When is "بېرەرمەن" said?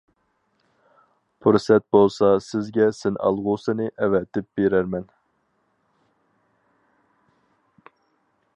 4.61-5.07